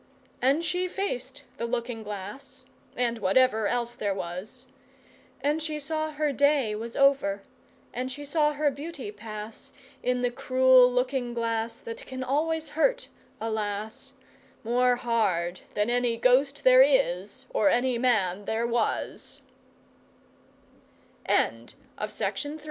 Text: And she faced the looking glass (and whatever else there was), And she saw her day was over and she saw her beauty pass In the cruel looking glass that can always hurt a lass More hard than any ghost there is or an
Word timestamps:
And 0.41 0.65
she 0.65 0.87
faced 0.87 1.43
the 1.57 1.67
looking 1.67 2.01
glass 2.01 2.63
(and 2.95 3.19
whatever 3.19 3.67
else 3.67 3.95
there 3.95 4.15
was), 4.15 4.65
And 5.41 5.61
she 5.61 5.79
saw 5.79 6.09
her 6.09 6.33
day 6.33 6.73
was 6.73 6.97
over 6.97 7.43
and 7.93 8.11
she 8.11 8.25
saw 8.25 8.53
her 8.53 8.71
beauty 8.71 9.11
pass 9.11 9.73
In 10.01 10.23
the 10.23 10.31
cruel 10.31 10.91
looking 10.91 11.35
glass 11.35 11.77
that 11.81 12.03
can 12.07 12.23
always 12.23 12.69
hurt 12.69 13.09
a 13.39 13.51
lass 13.51 14.13
More 14.63 14.95
hard 14.95 15.61
than 15.75 15.91
any 15.91 16.17
ghost 16.17 16.63
there 16.63 16.81
is 16.81 17.45
or 17.53 17.69
an 17.69 17.85